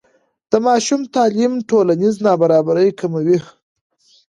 [0.51, 3.39] د ماشوم تعلیم ټولنیز نابرابري کموي.